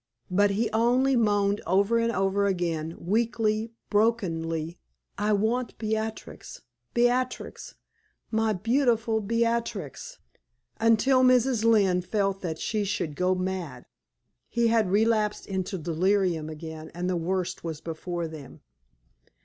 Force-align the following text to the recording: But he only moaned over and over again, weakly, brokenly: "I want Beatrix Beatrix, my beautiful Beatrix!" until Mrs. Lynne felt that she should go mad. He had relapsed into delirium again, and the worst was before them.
But 0.31 0.49
he 0.49 0.67
only 0.71 1.15
moaned 1.15 1.61
over 1.67 1.99
and 1.99 2.11
over 2.11 2.47
again, 2.47 2.95
weakly, 2.97 3.73
brokenly: 3.91 4.79
"I 5.19 5.31
want 5.31 5.77
Beatrix 5.77 6.63
Beatrix, 6.95 7.75
my 8.31 8.51
beautiful 8.51 9.19
Beatrix!" 9.21 10.17
until 10.79 11.21
Mrs. 11.21 11.63
Lynne 11.63 12.01
felt 12.01 12.41
that 12.41 12.57
she 12.57 12.83
should 12.83 13.15
go 13.15 13.35
mad. 13.35 13.85
He 14.49 14.69
had 14.69 14.89
relapsed 14.89 15.45
into 15.45 15.77
delirium 15.77 16.49
again, 16.49 16.89
and 16.95 17.07
the 17.07 17.15
worst 17.15 17.63
was 17.63 17.79
before 17.79 18.27
them. 18.27 18.61